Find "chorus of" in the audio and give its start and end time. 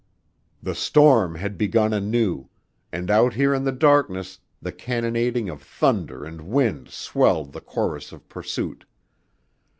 7.61-8.27